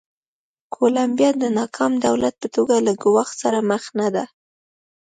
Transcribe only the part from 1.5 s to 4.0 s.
ناکام دولت په توګه له ګواښ سره مخ